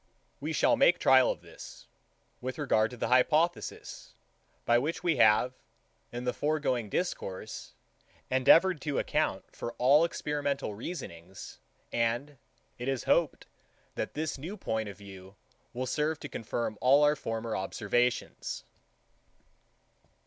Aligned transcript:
We 0.39 0.51
shall 0.51 0.75
make 0.77 0.97
trial 0.97 1.29
of 1.29 1.41
this, 1.41 1.85
with 2.41 2.57
regard 2.57 2.89
to 2.89 2.97
the 2.97 3.09
hypothesis, 3.09 4.15
by 4.65 4.79
which 4.79 5.03
we 5.03 5.17
have, 5.17 5.53
in 6.11 6.23
the 6.23 6.33
foregoing 6.33 6.89
discourse, 6.89 7.73
endeavoured 8.27 8.81
to 8.81 8.97
account 8.97 9.55
for 9.55 9.73
all 9.73 10.03
experimental 10.03 10.73
reasonings; 10.73 11.59
and 11.93 12.39
it 12.79 12.87
is 12.87 13.03
hoped, 13.03 13.45
that 13.93 14.15
this 14.15 14.39
new 14.39 14.57
point 14.57 14.89
of 14.89 14.97
view 14.97 15.35
will 15.71 15.85
serve 15.85 16.19
to 16.21 16.27
confirm 16.29 16.79
all 16.81 17.03
our 17.03 17.15
former 17.15 17.55
observations. 17.55 18.63